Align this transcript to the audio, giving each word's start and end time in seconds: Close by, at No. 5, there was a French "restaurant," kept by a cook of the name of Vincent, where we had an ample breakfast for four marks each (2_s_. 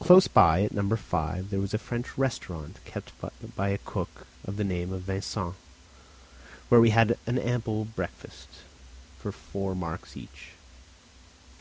Close 0.00 0.26
by, 0.26 0.62
at 0.62 0.72
No. 0.74 0.96
5, 0.96 1.50
there 1.50 1.60
was 1.60 1.72
a 1.72 1.78
French 1.78 2.18
"restaurant," 2.18 2.80
kept 2.84 3.12
by 3.54 3.68
a 3.68 3.78
cook 3.78 4.26
of 4.44 4.56
the 4.56 4.64
name 4.64 4.92
of 4.92 5.02
Vincent, 5.02 5.54
where 6.68 6.80
we 6.80 6.90
had 6.90 7.16
an 7.24 7.38
ample 7.38 7.84
breakfast 7.84 8.48
for 9.16 9.30
four 9.30 9.76
marks 9.76 10.16
each 10.16 10.50
(2_s_. 10.50 11.40